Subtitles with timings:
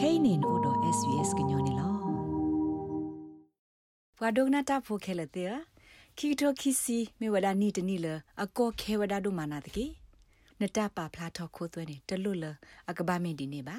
[0.00, 1.88] kainin odo svs gnyone lo
[4.20, 5.44] wadogna ta pho khele te
[6.16, 9.86] ki to kisi me wada ni tani le ako khe wada do mana de ki
[10.60, 12.52] nata pa phla tho kho twe ne tlu le
[12.90, 13.76] akaba me di ne ba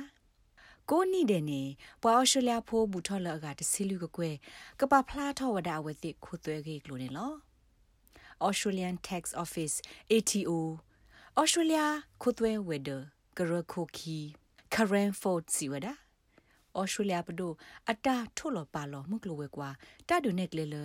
[0.89, 1.61] ကိုနီတဲ့နေ
[2.01, 4.29] ပွာအော်စတြေးလျဖိုးဘူထော်လအကတစီလူကကွဲ
[4.79, 7.31] ကပဖလားထော်ဝဒအဝဲတိခုသွဲကေကလိုနေလော
[8.47, 9.75] Australian Tax Office
[10.13, 10.51] ATO
[11.41, 11.85] Australia
[12.21, 12.89] ခုသွဲဝဲဒ
[13.37, 14.17] ကရခိုခီ
[14.73, 15.87] Karen Ford စီဝဒ
[16.79, 17.51] ဩစတြေးလျပဒို
[17.89, 19.69] အတာထို့လပါလောမှုကလဝဲကွာ
[20.09, 20.77] တဒုနေကလေလ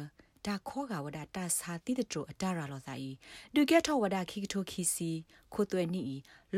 [0.46, 3.10] ဒါခောကဝဒတာစာတိတတိုအတာရလောသာဤ
[3.54, 5.10] ဒုကဲထောဝဒခိကထိုခီစီ
[5.54, 6.02] ခိုသွဲနီ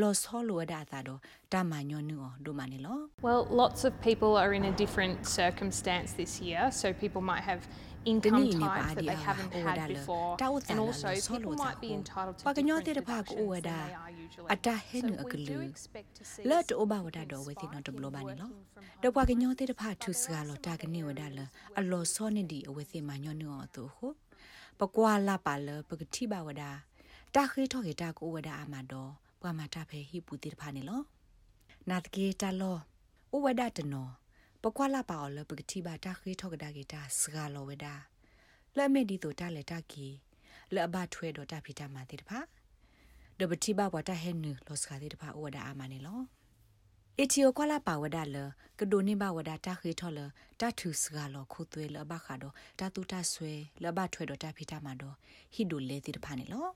[0.01, 1.21] လောဆောလဝဒတာတော့
[1.53, 7.63] တာမညောနူအောဒိုမနီလော Well lots of people are in a different circumstance this year so people might have
[8.11, 10.37] income types that they haven't had before
[10.71, 15.59] and also people might be entitled to different deductions than they are usually အတာဟဲနအကလူ
[16.49, 18.51] လက်တိုဘာဝဒတော့ဝဲတိနော်တဘလဘာနီလော
[19.03, 21.41] တော့ပွားကညောတဲ့တဖာထုစကလောတာကနေဝဒလ
[21.79, 24.09] အလောစောနေဒီအဝဲစီမညောနူအောတူဟု
[24.81, 26.63] ပကွာလာပါလပကတိဘဝဒ
[27.35, 30.19] တာခေထောကေတာကိုဝဒအာမတော့ပွားမတာဖဲဟိ
[34.63, 37.87] ပူတိတဖာနေလောနာတကေတလောဥဝဒတနောပကွာလာပါအော်လပကတိဘာတာခေထောကဒါကေတာစကလောဝဒ
[38.77, 40.07] လက်မေဒီတိုတာလက်တာကီ
[40.75, 42.39] လက်အဘထွဲတော့တာဖီတာမာတိတဖာ
[43.39, 46.21] ဒဘတိဘဝတာဟဲနူလောစခါတိတဖာဥဝဒအာမနေလော
[47.21, 48.37] အချီယိုကွာလာပါဝဒါလ
[48.79, 50.21] ကဒိုနေဘဝဒါတာခေထောလ
[50.61, 55.17] တာထုစကလောခုသွေလဘခါတော့တာတူတာဆွဲလဘထွဲတော့တာဖိတာမှာတော့
[55.55, 56.67] ဟိဒိုလေတိတဖာနေလော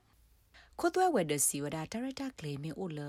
[0.79, 2.99] ခိုသွဲဝဲဒစီဝဒါဒါရက်တာကလေမီအိုလ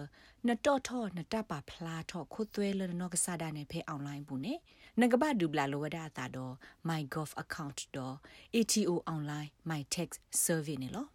[0.46, 4.54] နတော့ထောနတပါဖလာထောခိုသွဲလနောကစားဒါနေဖေအွန်လိုင်းဘူးနေ
[5.00, 6.54] နကဘဒူဘလာလောဝဒါတာတော့
[6.88, 8.16] my golf account တော့
[8.56, 11.06] ATO online my text survey နေလော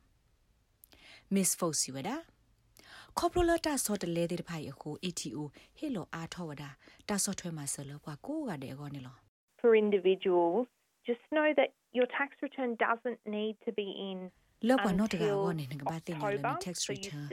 [1.33, 2.15] miss fosi wada
[3.17, 5.39] ခေါပလိုလတာဆော့တလဲတဲ့ဖိုင်အခု ATO
[5.77, 6.63] ဟေလိုအားထောဝဒ
[7.09, 9.15] တာဆော့ထွဲမှာဆလပွားကိုကတဲ့ကောနေလော
[9.61, 10.67] For individuals
[11.09, 14.17] just know that your tax return doesn't need to be in
[14.67, 17.23] လောကနောတကောနေငဘာတင်ရလ tax return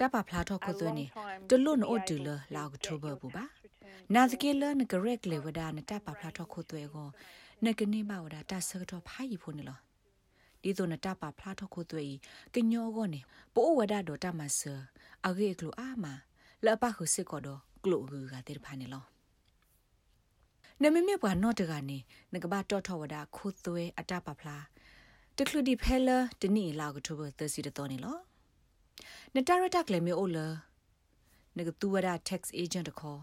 [0.00, 1.06] တပဖလာတော့ခုသွင်းနေ
[1.50, 3.44] တလွတ်နို့တူလလာအောက်တိုဘာဘူပါ
[4.14, 7.08] နာစကေလနဂရက်လေဝဒနတပဖလာတော့ခုသွဲကို
[7.64, 9.78] နကနေမဝဒတာဆကတော့ဖိုင်ဖို့နေလော
[10.62, 12.14] ဒီဇိုနတာပါဖလာထခုသွေး
[12.54, 13.20] ကညောကောနေ
[13.54, 14.74] ပိုဝဒဒေါ်တမဆာ
[15.26, 16.06] အဂေကလိုအာမ
[16.64, 19.04] လပခုစစ်ကောတော့ကလိုဂူကတဲ့ဖာနေလော
[20.82, 21.98] နမမေဘွာနော့တကနေ
[22.32, 24.58] ငကဘာတော့ထဝဒခုသွေးအတပဖလာ
[25.38, 28.18] တခလူဒီဖဲလာတနီလာကထိုဘသစီတော်နေလော
[29.34, 30.46] နတရတက်လေမေအိုလာ
[31.56, 33.20] နကတူဝဒ tax agent တခေါ်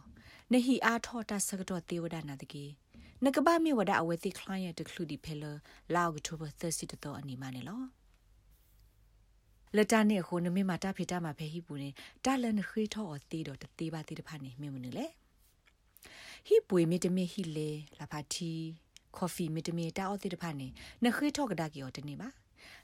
[0.51, 2.71] နဟီအားထောတာစကတော့တေဝဒနာတကြီး
[3.25, 5.43] နကဘာမီဝဒအဝဲတိ client တခလူဒီဖဲလ
[5.95, 7.81] လောက်တိုဘာ30တတော့အနီမနေလော
[9.75, 11.89] လတနေခုနမီမာတာဖိတာမှာဖဲဟိပူနေ
[12.25, 15.05] တာလန်ခေထောအသေးတော့တေးပါတေးတဖာနေမြင်မနေလေ
[16.47, 18.53] ဟိပွေမီတမီဟိလေလာဖာတီ
[19.17, 20.67] ကော်ဖီမီတမီတာအသေးတဖာနေ
[21.03, 22.29] နခေထောကဒါကီော်တနေပါ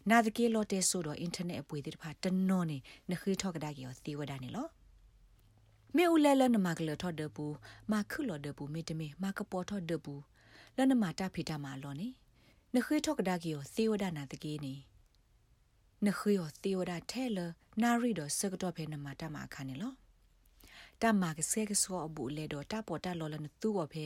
[0.10, 2.78] နာဒကေလော်တဲဆိုတော့အင်တာနက်အပွေတေးတဖာတနော်နေ
[3.12, 4.68] နခေထောကဒါကီော်သေဝဒနေလော
[5.96, 7.46] မေဦးလဲလနမကလထော်ဒပူ
[7.92, 10.16] မာခုလော်ဒပူမေတမေမာကပေါ်ထော်ဒပူ
[10.78, 12.08] လနမတာဖိတာမာလောနေ
[12.76, 14.74] နခေထော့ကဒါကီယောသေဝဒနာတကေနေ
[16.06, 17.40] နခေယောသေဝဒထဲလ
[17.82, 19.94] နာရီတော့စကတော့ဖေနမတာမာခါနေလော
[21.02, 24.06] တမကစဲကစောအဘူလေတော့တပေါ်တလောလနသူ့ော်ဖေ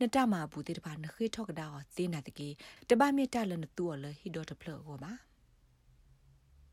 [0.00, 2.48] နတမဘူးတေတပါနခေထော့ကဒါဟောသေနာတကေ
[2.88, 5.12] တပမြတလနသူ့ော်လဟီဒေါ်တဖလောဟောပါ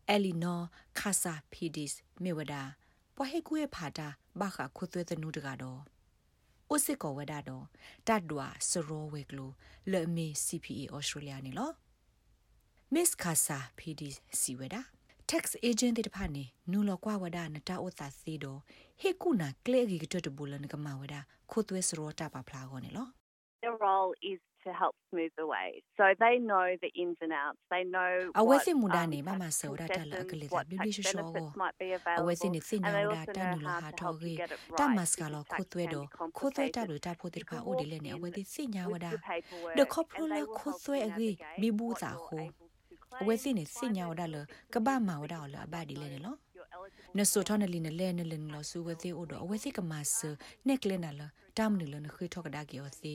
[0.09, 0.65] အလီနော်
[0.99, 2.63] ခါဆာဖီဒစ်မေဝဒါ
[3.15, 4.07] ပွားဟေကူရဲ့ဖာတာ
[4.39, 5.81] ဘာခခုသွဲသနုတကတော့
[6.73, 7.65] ဥစစ်ကောဝဒတော့
[8.07, 9.51] တတ်ဒွာစရောဝေကလို
[9.91, 11.71] လေမီ CPA Australia နေလော
[12.93, 14.01] Miss Kasa PD
[14.39, 14.75] စီဝဒ
[15.31, 18.59] tax agent တဲ့ဖာနေနူလောကွာဝဒနတာဥသာစီတော့
[19.01, 21.15] ဟေကုနာကလေဂီကတတဘူလနကမဝဒ
[21.51, 23.07] ခိုသွဲစရောတာပါဖလာကောနေလော
[23.63, 25.83] Their role is to help smooth the way.
[25.97, 27.57] So they know the ins and outs.
[27.71, 31.53] They know awesi mudane mama saura tala akale da bibli sho go
[32.17, 34.33] awesi ni sinya ura ta nu la ha tho gi
[34.77, 36.01] ta maska lo khotwe do
[36.33, 39.11] khotwe ta lo ta pho tir pha o de le ne awesi sinya wada
[39.77, 41.31] de khopro la khotwe agi
[41.61, 42.39] bibu za ho
[43.21, 44.41] awesi ni sinya wada lo
[44.73, 46.33] ka ba ma wada lo aba di le ne lo
[47.17, 50.17] နဆိုထနလီနလဲနလင်လဆူဝသေးအိုဒအဝစီကမဆ
[50.67, 51.21] နက်ကလနလ
[51.57, 53.13] တမ်နလနခိထောကဒါကီယောစီ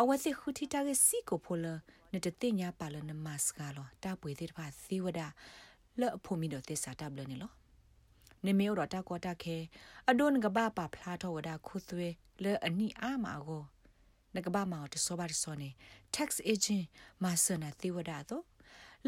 [0.00, 1.66] အဝစီခုတီတာကစီကိုဖိုလ
[2.12, 5.20] နတတိညာပါလနမစကလောတာပွေသေးတဖာသီဝဒ
[6.00, 7.52] လော့ဖို့မီတော့သစ္စာတပ်လနေလော
[8.44, 9.56] နေမေရောတာကောတာခဲ
[10.10, 12.08] အဒွန်ကဘာပါဖလာတော့ဝဒခုသွေ
[12.42, 13.62] လဲအနိအာမာကို
[14.34, 15.70] နကဘာမာတဆောဘာဆောနေ
[16.14, 16.84] tax agent
[17.22, 18.44] မဆနာသီဝဒတော့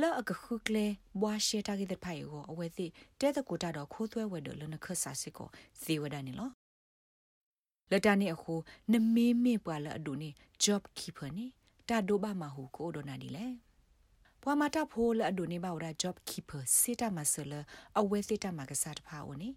[0.00, 0.87] လော့အကခုကလေ
[1.20, 2.87] ဘွာရှေတာကိတဲ့ဖိုင်ကိုအဝဲသိ
[3.20, 5.48] တဲတကူတာတော့ခိုးသွဲဝဲတော့လနခဆာစစ်ကို
[5.84, 6.50] သီဝဒနေလော
[7.90, 8.54] လတနေအခု
[8.93, 10.31] နမေးမေပွာလအဒူနေ
[10.64, 11.46] job keeper နေ
[11.88, 13.46] တာဒိုဘာမဟုကိုဒိုနာဒီလေ
[14.43, 17.52] ပွာမတာဖိုးလအဒူနေဘာဝရာ job keeper စေတာမဆလ
[17.99, 19.49] အဝဲစေတာမကစားတဖာဝနေ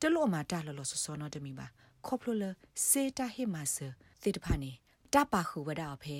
[0.00, 1.66] တလို့မာတာလလဆစောနတမီပါ
[2.06, 2.44] ခေါပလလ
[2.88, 3.76] စေတာဟေမဆ
[4.22, 4.70] စေတဖာနေ
[5.12, 6.18] တပါခုဝဒါဖေ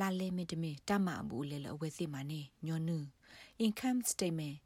[0.00, 2.98] လာလေမီတမီတမအဘူးလေလအဝဲစီမနေညောနု
[3.64, 4.56] income statement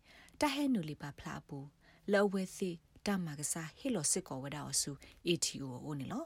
[0.41, 1.67] တဟဲနူလီပါဖလာဘူး
[2.13, 2.71] လောဝဲစီ
[3.07, 4.91] တမကစားဟီလိုစစ်ကောဝဒါအဆူ
[5.29, 6.25] ATO အိုနေလော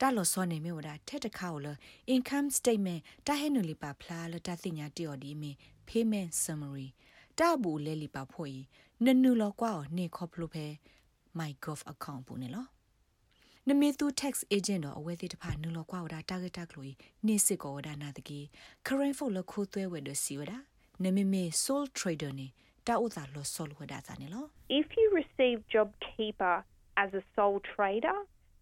[0.00, 1.68] တာလောစောနေမြေဝဒါထက်တခါကိုလ
[2.14, 5.50] income statement တဟဲနူလီပါဖလာလတသိညာတီော်ဒီမီ
[5.88, 6.88] payment summary
[7.38, 8.58] တဘူးလဲလီပါဖို့ဤ
[9.04, 10.66] နနူလောကွာနေခေါပလို့ဖဲ
[11.38, 12.66] mygov account ဘူးနေလော
[13.68, 16.94] နမေသူ tax agent တော့အဝဲသေးတဖာနူလောကွာဝဒါ target ကလို့
[17.26, 18.40] နေစစ်ကောဝဒါနာတကီ
[18.86, 20.58] current for လခိုးသွဲဝဲဒစီဝဒါ
[21.04, 22.46] နမေမေ sole trader နေ
[22.86, 24.44] တာဥသာလောဆောလဝဒါဇာနေလော
[24.80, 26.56] If you receive job keeper
[27.02, 28.18] as a sole trader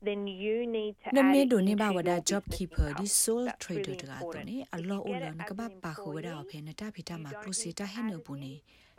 [0.07, 3.95] then you need to add me do ne ba wada job keeper di sole trader
[4.11, 6.73] da to ne allo o lo ne ka ba pa khu wada o phe na
[6.81, 8.53] ta phita ma close ta he no bu ne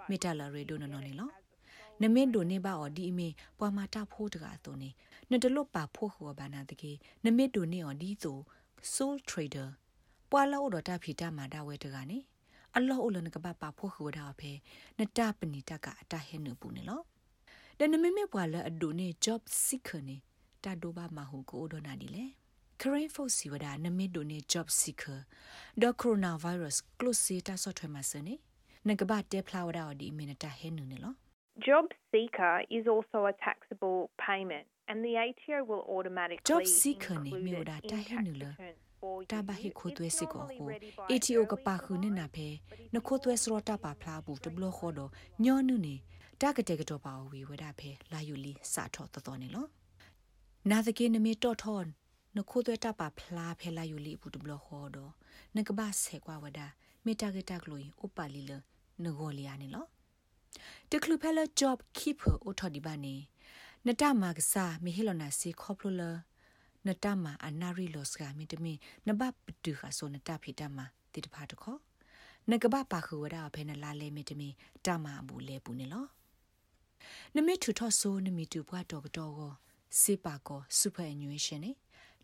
[0.09, 1.27] meta la re do no no ne lo
[2.01, 3.27] နမင်းဒိုနေပါအော်ဒီအမေ
[3.59, 4.89] ပွာမာတာဖိုးတကာတုန်နေ
[5.31, 6.91] နတလွတ်ပါဖိုးခေါ်ဘာနာတကေ
[7.23, 8.37] နမစ်ဒိုနေအော်ဒီဆို
[8.93, 9.69] soul trader
[10.31, 12.19] ပွာလောတော့တာဖီတာမာတာဝဲတကာနေ
[12.75, 14.51] အလောအလနကပပဖိုးခေါ်တာဖဲ
[14.99, 17.01] နတပနီတကအတဟဲနပူနေလော
[17.79, 20.17] ဒနမမေပွာလအဒိုနေ job seeker နေ
[20.63, 22.25] တာဒိုဘာမဟုကိုဒိုနာဒီလေ
[22.79, 25.25] current for si wada na me do ne job seeker
[25.75, 28.35] the coronavirus close ta so thwe ma sane
[28.85, 31.11] na ga ba te phla wada di minute he nu ne lo
[31.67, 37.31] job seeker is also a taxable payment and the ATO will automatically job seeker ne
[37.45, 38.51] me wada ta he nu lo
[39.31, 40.67] တာဘဟိခိုသွဲစစ်ကိုကို
[41.11, 42.47] ATO ကပါခုနေနာဖဲ
[42.95, 45.11] နခိုသွဲစရောတာပါဖလာဘူးတဘလခေါ်တော့
[45.43, 45.95] ညောနုနေ
[46.41, 49.65] တာကတဲ့ကတော့ပါဝီဝဒဖဲလာယူလီစာထောတော်တော်နေလော
[50.71, 51.85] နာသကေနမီတော်ထွန်
[52.37, 55.11] နခိုသွဲတာပါဖလာဖဲလာယူလီဘူးတဘလခေါ်တော့
[55.55, 56.59] နကဘာဆေကွာဝဒ
[57.05, 58.51] မေတာကတကလို့ဥပါလီလ
[59.03, 59.85] နဂောလီယာနေလော
[60.91, 63.15] တကလူဖဲလ job keeper အိုထော်ဒီပါနေ
[63.87, 66.11] နတမကစားမီဟီလနာစီခေါပလိုလာ
[66.87, 68.73] နတမအနာရီလော့စကမီတမီ
[69.07, 70.79] နဘပတူခါဆိုနတဖီတမ
[71.13, 71.77] တိတဖာတခော
[72.49, 74.49] နကဘပါခူဝဒအဖဲနလာလဲမီတမီ
[74.85, 76.05] တမဘူးလဲပူနေလော
[77.35, 79.53] နမီထူထော့ဆိုနမီတူဘွားတော်ကတော့ကို
[80.01, 81.71] စေပါကောစူပါအန်ယူရှင်နေ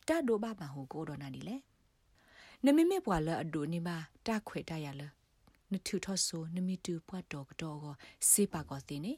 [0.07, 1.55] တတ်ဒိုဘာမဟိုကိုတော်နာဒီလေ
[2.65, 5.01] နမီမေဘွာလအဒိုနေပါတခွေတရလ
[5.75, 7.95] နထူထော့ဆိုနမီတူဘွားတော်ကတော့ကို
[8.31, 9.13] စေပါကောတင်နေ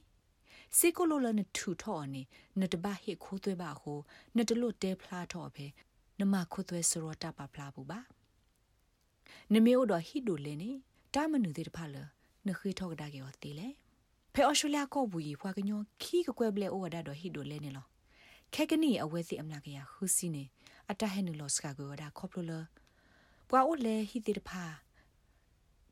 [0.77, 2.21] စေကိုလိုလနထူထော့အနေ
[2.59, 3.99] နတဘဟိခိုးသွဲပါဟို
[4.37, 5.65] နတလို့တဲဖလားထော့ပဲ
[6.19, 7.99] နမခိုးသွဲစရောတပါဖလားဘူးပါ
[9.53, 10.71] နမေအိုတော့ဟိဒိုလေနေ
[11.13, 11.95] တာမနုသေးတဖလ
[12.47, 13.67] နခိထော့ကဒါကေော်တီလေ
[14.33, 17.85] ဖဲအော်စတြေးလျကောဘူးဖွာကညောခီကကွဲဘလေအိုဝဒါတော့ဟိဒိုလေနေလော
[18.53, 20.43] ခဲကနီအဝဲစီအမလာကရဟူစီနေ
[20.91, 22.53] အတဟဲနုလောစကကောဒါခေါပလိုလ
[23.49, 24.63] ပွာအိုလေဟိတေတဖာ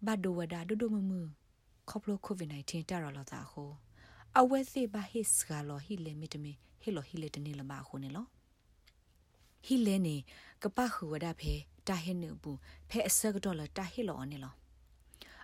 [0.06, 1.20] ဘတ်ဒိုဝဒါဒိုဒိုမမူ
[1.90, 3.72] ခေါပလိုကိုဗစ် -19 တာရလောတာဟို
[4.40, 8.26] အဝဲစီဘာဟစ်ကလောဟီလေမီတမီဟီလိုဟီလေတနေလမခုနေလော
[9.66, 10.16] ဟီလေနေ
[10.64, 11.54] ကပခူဝဒဖေ
[11.88, 12.60] တာဟင်းနဘူး
[12.90, 14.54] ဖဲအစကတော်လတာဟီလောနေလော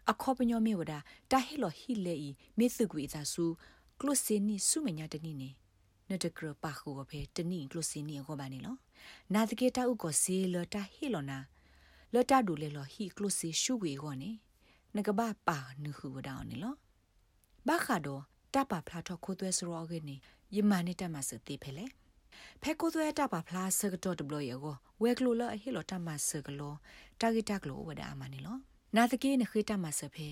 [0.10, 0.94] အခေါပညောမေဝဒ
[1.32, 3.46] တာဟီလောဟီလေဤမေသုကွေသာစု
[4.00, 5.50] ကလုစင်းနီစုမညာတနီနေ
[6.10, 8.76] နတကရပခူဝဖေတနီကလုစင်းနီအခေါပါနေလော
[9.34, 11.40] နာတကေတာဥကိုစီလတာဟီလောနာ
[12.14, 14.32] လတာဒူလေလောဟီကလုစီရှုဝေခေါနေ
[14.96, 16.76] နကဘာပါနုခုဝဒါနေလော
[17.68, 20.16] ဘာခါတော့တပါဖလာတော့ခိုးသွဲစရောကနေ
[20.56, 21.86] ယမနဲ့တမစတိဖဲလေ
[22.62, 24.60] ဖဲကိုသွဲတပါဖလာစကတော့တဘလို့ရော
[25.02, 26.74] ဝဲကလိုလအဟီလောတမစကလော
[27.20, 28.58] တာဂီတကလောဝဒအမနီလော
[28.96, 30.28] နာတကေနခိတမစဖဲ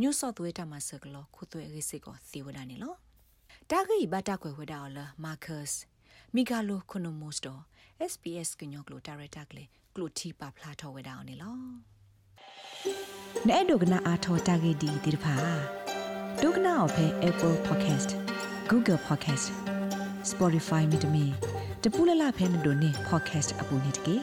[0.00, 2.94] ညုဆော့သွဲတမစကလောခိုးသွဲရိစစ်ကိုသီဝဒနီလော
[3.70, 5.68] တာဂီဘတာကွယ်ဝဒအော်လာမာကတ်
[6.34, 7.58] မီဂါလိုကိုနိုမိုစတို
[8.10, 9.64] SPS ကညောကလိုဒါရက်တာကလေ
[9.94, 11.56] ကလိုတီပါဖလာထောဝဒအော်နီလော
[13.48, 15.34] နဲ့ဒုကနာအာထောတာဂီဒီဒီဖာ
[16.42, 18.10] ဒုက္ခနာအဖဲ Apple Podcast
[18.70, 19.46] Google Podcast
[20.30, 21.24] Spotify မြေတမီ
[21.82, 24.16] တပူလလဖဲမတို့နေ podcast အပူနေတကေ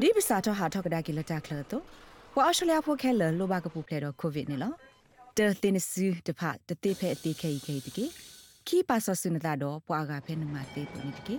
[0.00, 1.82] ဒီပစာတော့ဟာထောက်ကဒါကီလတာကလတော့
[2.36, 4.72] ဝါအရှလျာဖို့ခဲလလောဘကပူဖလဲတော့ covid နေလော
[5.36, 8.04] တဲတင်စီတဖတတိဖဲအတိခဲခဲတကေ
[8.66, 11.36] ခီပါဆဆုနတာတော့ပွာကဖဲနမတေပူနေတကေ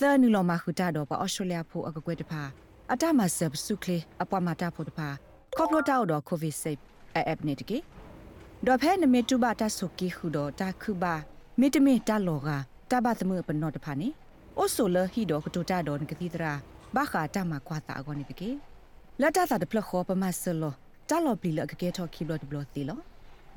[0.00, 2.42] သနူလောမခုတာတော့ပအော်စတြေးလျဖို့အကကွဲတဖာ
[2.92, 5.08] အတမဆပ်စုကလေအပွားမတာဖို့တဖာ
[5.58, 6.82] ကော့ပလိုတာတော့ covid safe
[7.14, 7.78] အပ်နေတကေ
[8.66, 11.14] ဒေါ်ဖဲနမေတူဘာတဆုကီခုဒတာခုဘာ
[11.60, 12.48] မေတမေတလောက
[12.90, 14.08] တဘသမပနောတဖာနေ
[14.58, 16.52] အိုဆိုလဟီဒိုကတိုတာဒွန်ကတိတရာ
[16.96, 18.50] ဘာခာတမကွာတာအကောနေတကေ
[19.20, 20.74] လတ်တာတဖလခောပမဆလော
[21.10, 22.98] တလောပလီလကကေထောခိဘလတ်ဘလတီလော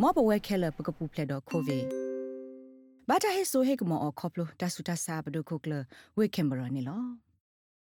[0.01, 1.79] မောဘဝဲခဲလပကပူဖလက်တော့ခိုဗီ
[3.09, 5.73] ဘာတာဟေဆိုဟေကမောခေါပလိုတဆူတဆာဘဒုခုကလ
[6.17, 7.26] ဝေကင်ဘရနီလော